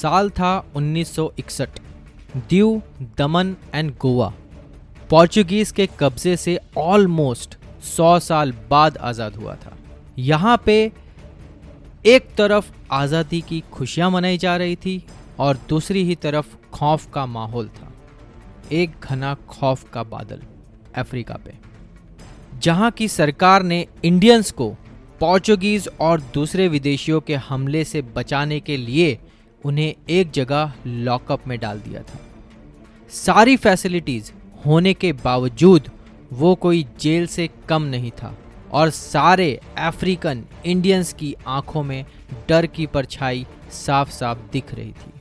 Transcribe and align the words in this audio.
साल 0.00 0.30
था 0.30 0.52
1961 0.76 1.80
दीव, 2.50 2.82
दमन 3.18 3.54
and 3.74 3.92
Goa. 3.98 4.32
Portuguese 5.10 5.70
के 5.72 5.88
कब्जे 6.00 6.36
से 6.36 6.58
ऑलमोस्ट 6.78 7.56
100 7.86 8.18
साल 8.20 8.52
बाद 8.70 8.96
आज़ाद 8.98 9.36
हुआ 9.36 9.54
था। 9.54 9.76
यहाँ 10.18 10.56
पे 10.66 10.80
एक 12.06 12.26
तरफ़ 12.38 12.70
आज़ादी 12.92 13.40
की 13.40 13.62
खुशियाँ 13.72 14.10
मनाई 14.10 14.38
जा 14.38 14.56
रही 14.56 14.76
थी 14.76 15.02
और 15.38 15.58
दूसरी 15.68 16.02
ही 16.04 16.14
तरफ़ 16.16 16.54
खौफ 16.72 17.10
का 17.12 17.24
माहौल 17.28 17.68
था। 17.68 17.92
एक 18.72 18.90
घना 19.02 19.34
खौफ 19.48 19.88
का 19.92 20.02
बादल 20.04 20.40
अफ्रीका 20.96 21.34
पे। 21.44 21.52
जहाँ 22.62 22.90
की 22.90 23.08
सरकार 23.08 23.62
ने 23.62 23.86
इंडियंस 24.04 24.50
को 24.50 24.68
पोर्चुगीज 25.20 25.88
और 26.00 26.20
दूसरे 26.34 26.68
विदेशियों 26.68 27.20
के 27.20 27.34
हमले 27.48 27.84
से 27.84 28.02
बचाने 28.16 28.60
के 28.60 28.76
लिए 28.76 29.18
उन्हें 29.64 29.94
एक 30.10 30.30
जगह 30.30 30.72
लॉकअप 30.86 31.46
में 31.46 31.58
डाल 31.58 31.80
दिया 31.80 32.02
था। 32.02 32.18
सारी 33.12 33.56
फैसिलिटीज़ 33.56 34.32
होने 34.66 34.94
के 34.94 35.12
बावजूद 35.12 35.90
वो 36.32 36.54
कोई 36.54 36.86
जेल 37.00 37.26
से 37.26 37.48
कम 37.68 37.82
नहीं 37.82 38.10
था 38.10 38.34
और 38.72 38.90
सारे 38.90 39.60
अफ्रीकन 39.78 40.44
इंडियंस 40.66 41.12
की 41.12 41.34
आँखों 41.46 41.82
में 41.82 42.04
डर 42.48 42.66
की 42.66 42.86
परछाई 42.86 43.46
साफ़ 43.72 44.10
साफ़ 44.10 44.38
दिख 44.52 44.74
रही 44.74 44.92
थी। 44.92 45.12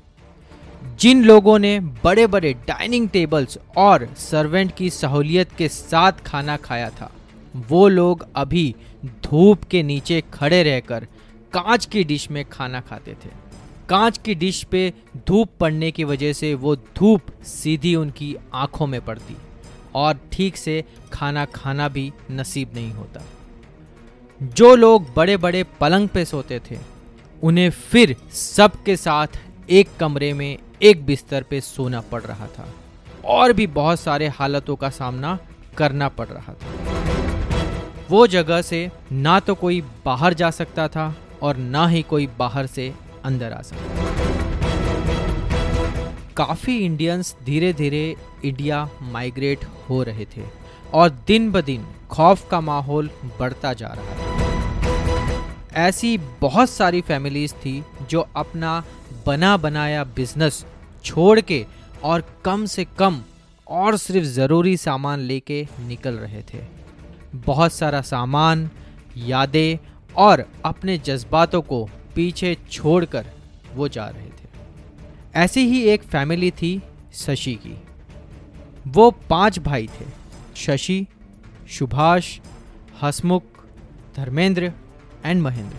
जिन 1.00 1.24
लोगों 1.24 1.58
ने 1.60 1.80
बड़े 1.80 2.28
बड़े 2.28 2.54
डाइनिंग 2.68 3.10
टेबल्स 3.10 3.58
और 3.78 4.08
सर्वेंट 4.18 4.76
की 4.76 4.90
सहूलियत 4.90 5.52
के 5.58 5.68
साथ 5.68 6.24
खाना 6.26 6.58
खाया 6.58 6.90
था, 6.90 7.12
वो 7.70 7.88
लोग 7.88 8.28
अभी 8.36 8.76
धूप 9.06 9.64
के 9.64 9.84
नीचे 9.84 10.22
खड़े 10.34 10.64
रहकर 10.64 11.08
कांच 11.54 11.86
की 11.86 12.04
डिश 12.04 12.30
में 12.32 12.44
खाना 12.46 12.82
खाते 12.82 13.14
थे। 13.14 13.30
कांच 13.90 14.18
की 14.18 14.36
डिश 14.36 14.64
पे 14.64 14.94
धूप 15.28 15.50
पड़ने 15.60 15.92
की 15.92 16.04
वजह 16.04 16.34
से 16.34 16.54
वो 16.54 16.76
धूप 16.76 17.22
सीधी 17.44 17.96
उनकी 17.96 18.36
आँखों 18.54 18.88
में 18.88 19.00
पड़ती 19.02 19.38
और 19.96 20.20
ठीक 20.32 20.58
से 20.58 20.84
खाना 21.14 21.46
खाना 21.46 21.88
भी 21.90 22.12
नसीब 22.32 22.72
नहीं 22.76 22.92
होता। 22.92 23.22
जो 24.42 24.76
लोग 24.76 25.14
बड़े 25.16 25.38
बड़े 25.38 25.64
पलंग 25.64 26.10
पे 26.10 26.26
सोते 26.26 26.60
थे, 26.72 26.78
उन्हें 27.44 27.70
फिर 27.70 28.16
सबके 28.34 28.98
साथ 28.98 29.28
एक 29.70 29.90
कमरे 30.00 30.34
में 30.34 30.58
एक 30.82 31.06
बिस्तर 31.06 31.44
पे 31.44 31.62
सोना 31.62 32.02
पड़ 32.02 32.22
रहा 32.22 32.48
था 32.48 32.74
और 33.26 33.54
भी 33.54 33.68
बहुत 33.68 34.00
सारे 34.00 34.28
हालतों 34.28 34.76
का 34.76 34.90
सामना 34.90 35.38
करना 35.78 36.10
पड़ 36.10 36.28
रहा 36.28 36.54
था। 36.54 36.76
वो 38.10 38.28
जगह 38.28 38.62
से 38.62 38.90
ना 39.12 39.40
तो 39.40 39.56
कोई 39.56 39.82
बाहर 40.06 40.34
जा 40.34 40.52
सकता 40.52 40.88
था 40.88 41.16
और 41.42 41.58
ना 41.58 41.88
ही 41.88 42.02
कोई 42.02 42.28
बाहर 42.28 42.66
से 42.66 42.94
अंदर 43.28 43.54
आ 43.54 43.62
सकता 43.62 44.06
काफ़ी 46.38 46.78
इंडियंस 46.78 47.36
धीरे 47.46 47.74
धीरे 47.74 48.06
इंडिया 48.46 48.90
माइग्रेट 49.02 49.66
हो 49.90 50.04
रहे 50.04 50.26
थे 50.26 50.44
और 50.94 51.10
दिन 51.28 51.52
ब 51.52 51.62
दिन 51.62 51.86
खौफ 52.12 52.50
का 52.50 52.62
माहौल 52.62 53.10
बढ़ता 53.40 53.74
जा 53.74 53.88
रहा 53.88 54.06
था 54.06 54.36
ऐसी 55.88 56.18
बहुत 56.42 56.70
सारी 56.70 57.02
फैमिलीज़ 57.02 57.54
थी 57.54 57.84
जो 58.10 58.28
अपना 58.36 58.84
बना 59.26 59.58
बनाया 59.58 60.04
बिज़नेस 60.04 60.66
छोड़ 61.04 61.40
के 61.42 61.66
और 62.04 62.24
कम 62.46 62.66
से 62.66 62.86
कम 63.00 63.22
और 63.68 63.98
सिर्फ़ 63.98 64.28
ज़रूरी 64.28 64.78
सामान 64.78 65.20
लेके 65.20 65.68
निकल 65.80 66.16
रहे 66.16 66.42
थे। 66.42 66.60
बहुत 67.36 67.74
सारा 67.74 68.02
सामान, 68.02 68.70
यादें 69.18 69.78
और 70.16 70.46
अपने 70.66 70.98
जज्बातों 70.98 71.62
को 71.62 71.88
पीछे 72.18 72.58
छोड़कर 72.72 73.26
वो 73.76 73.88
जा 73.88 74.06
रहे 74.10 74.30
थे। 74.30 74.46
ऐसी 75.36 75.68
ही 75.68 75.82
एक 75.82 76.04
फैमिली 76.04 76.52
थी 76.52 76.82
शशि 77.14 77.54
की। 77.56 77.76
वो 78.88 79.12
पाँच 79.12 79.60
भाई 79.60 79.88
थे, 79.88 80.06
शशि, 80.56 81.06
सुभाष, 81.70 82.40
हसमुख, 83.02 83.44
धर्मेंद्र 84.16 84.72
एंड 85.26 85.42
महेंद्र। 85.42 85.76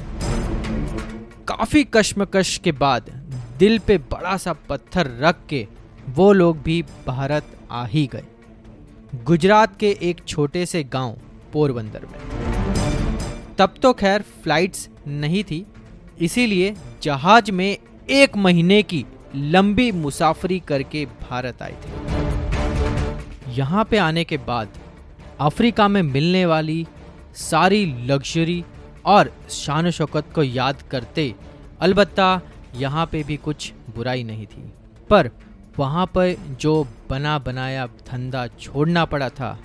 काफ़ी 1.48 1.84
कश्मकश 1.84 2.58
के 2.58 2.72
बाद 2.72 3.10
दिल 3.58 3.78
पे 3.78 3.98
बड़ा 3.98 4.36
सा 4.36 4.52
पत्थर 4.52 5.10
रख 5.20 5.36
के 5.48 5.66
वो 6.08 6.32
लोग 6.32 6.62
भी 6.62 6.82
भारत 7.06 7.44
आ 7.70 7.86
ही 7.86 8.06
गए। 8.06 8.24
गुजरात 9.24 9.76
के 9.76 9.90
एक 10.02 10.24
छोटे 10.28 10.66
से 10.66 10.84
गाँव 10.84 11.18
पोरबंदर 11.52 12.06
में। 12.06 12.20
तब 13.58 13.74
तो 13.82 13.92
खैर 13.92 14.22
फ्लाइट्स 14.22 14.88
नहीं 15.06 15.44
थी 15.44 15.66
इसीलिए 16.20 16.74
जहाज़ 17.02 17.50
में 17.52 17.76
एक 18.10 18.36
महीने 18.36 18.82
की 18.82 19.04
लंबी 19.34 19.90
मुसाफरी 19.92 20.58
करके 20.60 21.04
भारत 21.06 21.62
आए 21.62 21.76
थे। 21.82 23.52
यहाँ 23.54 23.84
पे 23.84 23.98
आने 23.98 24.24
के 24.24 24.36
बाद 24.46 24.68
अफ्रीका 25.40 25.88
में 25.88 26.02
मिलने 26.02 26.44
वाली 26.46 26.86
सारी 27.36 27.84
लग्जरी 28.06 28.64
और 29.06 29.32
शान 29.50 29.90
शौकत 29.90 30.32
को 30.34 30.42
याद 30.42 30.82
करते 30.82 31.34
अलबत्ता 31.80 32.40
यहाँ 32.76 33.06
पे 33.06 33.22
भी 33.22 33.36
कुछ 33.36 33.72
बुराई 33.94 34.24
नहीं 34.24 34.46
थी। 34.46 34.70
पर 35.10 35.30
वहाँ 35.78 36.06
पर 36.06 36.34
जो 36.60 36.86
बना 37.10 37.38
बनाया 37.38 37.86
धंधा 37.86 38.46
छोड़ना 38.60 39.04
पड़ा 39.04 39.28
था, 39.28 39.58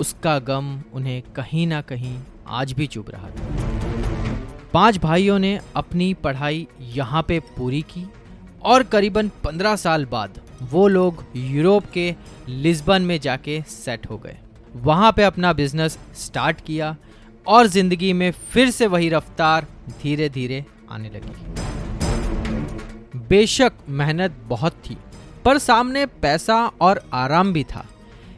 उसका 0.00 0.38
गम 0.38 0.80
उन्हें 0.94 1.22
कहीं 1.36 1.66
ना 1.66 1.80
कहीं 1.80 2.18
आज 2.46 2.72
भी 2.72 2.86
चुभ 2.86 3.10
रहा 3.10 3.30
था। 3.30 3.69
पाँच 4.74 4.98
भाइयों 4.98 5.38
ने 5.38 5.58
अपनी 5.76 6.12
पढ़ाई 6.14 6.66
यहाँ 6.94 7.22
पे 7.28 7.38
पूरी 7.56 7.80
की 7.84 8.04
और 8.62 8.82
करीबन 8.82 9.28
पंद्रह 9.44 9.76
साल 9.76 10.04
बाद 10.04 10.40
वो 10.62 10.86
लोग 10.88 11.24
यूरोप 11.36 11.84
के 11.90 12.14
लिस्बन 12.48 13.02
में 13.02 13.18
जाके 13.20 13.60
सेट 13.62 14.06
हो 14.10 14.18
गए। 14.18 14.36
वहाँ 14.76 15.12
पे 15.12 15.22
अपना 15.22 15.52
बिज़नेस 15.52 15.98
स्टार्ट 16.16 16.60
किया 16.60 16.96
और 17.46 17.66
ज़िंदगी 17.66 18.12
में 18.12 18.30
फिर 18.52 18.70
से 18.70 18.86
वही 18.86 19.08
रफ्तार 19.08 19.66
धीरे 20.02 20.28
धीरे 20.28 20.64
आने 20.90 21.10
लगी। 21.10 21.34
बेशक 23.28 23.72
मेहनत 23.88 24.36
बहुत 24.48 24.72
थी, 24.80 24.96
पर 25.44 25.58
सामने 25.58 26.06
पैसा 26.06 26.56
और 26.80 27.02
आराम 27.14 27.52
भी 27.52 27.64
था। 27.64 27.84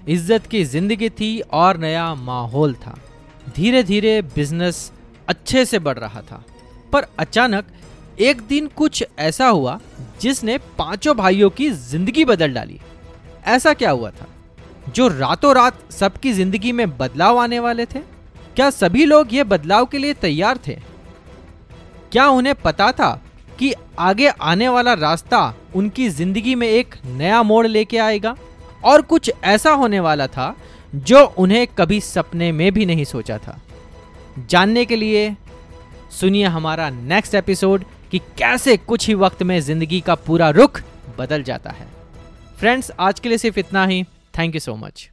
इज़्ज़त 0.09 0.47
की 0.47 0.65
ज़िंदगी 0.65 1.09
थी 1.11 1.39
और 1.41 1.77
नया 1.79 2.15
माहौल 2.15 2.75
था। 2.77 2.99
धीरे 3.57 3.83
धीरे 3.83 4.21
बिज़नेस 4.35 4.93
अच्छे 5.29 5.65
से 5.65 5.79
बढ़ 5.79 5.99
रहा 5.99 6.21
था। 6.23 6.43
पर 6.93 7.07
अचानक 7.19 7.67
एक 8.21 8.41
दिन 8.41 8.67
कुछ 8.77 9.05
ऐसा 9.19 9.49
हुआ 9.49 9.79
जिसने 10.21 10.57
पाँचों 10.79 11.17
भाइयों 11.17 11.51
की 11.51 11.71
ज़िंदगी 11.71 12.25
बदल 12.25 12.55
डाली। 12.55 12.81
ऐसा 13.47 13.73
क्या 13.75 13.91
हुआ 13.91 14.11
था? 14.11 14.27
जो 14.89 15.09
रातों 15.09 15.55
रात 15.55 15.93
सबकी 15.93 16.33
ज़िंदगी 16.33 16.73
में 16.73 16.97
बदलाव 16.99 17.39
आने 17.39 17.59
वाले 17.59 17.87
थे? 17.87 18.01
क्या 18.57 18.69
सभी 18.71 19.05
लोग 19.05 19.35
ये 19.35 19.45
बदलाव 19.45 19.87
के 19.87 19.99
लिए 19.99 20.15
तैयार 20.15 20.59
थे? 20.67 20.79
क्या 22.13 22.29
उन्हें 22.29 22.55
पता 22.55 22.91
था 22.93 23.11
कि 23.59 23.73
आगे 23.99 24.29
आने 24.29 24.69
वाला 24.69 24.93
रास्ता 24.95 25.55
उनकी 25.75 26.09
ज़िंदगी 26.09 26.55
में 26.55 26.69
एक 26.69 26.95
नया 27.07 27.43
मोड़ 27.43 27.67
लेके 27.67 27.99
आएगा? 27.99 28.37
और 28.85 29.03
कुछ 29.03 29.31
ऐसा 29.45 29.71
होने 29.73 30.01
वाला 30.01 30.27
था 30.27 30.55
जो 30.95 31.25
उन्हें 31.39 31.67
कभी 31.79 32.01
सपने 32.01 32.51
में 32.53 32.73
भी 32.73 32.87
नहीं 32.87 33.05
सोचा 33.05 33.39
था। 33.39 33.59
जानने 34.39 34.85
के 34.85 34.97
लिए 34.97 35.37
सुनिए 36.21 36.45
हमारा 36.45 36.91
नेक्स्ट 36.91 37.35
एपिसोड 37.35 37.85
कि 38.11 38.19
कैसे 38.19 38.77
कुछ 38.77 39.09
ही 39.09 39.15
वक्त 39.15 39.43
में 39.43 39.61
ज़िंदगी 39.61 40.01
का 40.01 40.15
पूरा 40.15 40.51
रुख 40.51 40.83
बदल 41.19 41.43
जाता 41.43 41.71
है। 41.71 41.87
फ्रेंड्स 42.59 42.91
आज 43.01 43.21
के 43.21 43.29
लिए 43.29 43.39
सिर्फ़ 43.39 43.59
इतना 43.59 43.87
ही। 43.87 44.05
Thank 44.39 44.55
you 44.55 44.61
so 44.61 44.77
much 44.77 45.11